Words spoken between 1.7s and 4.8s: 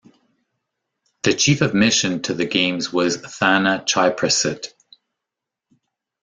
mission to the games was Thana Chaiprasit.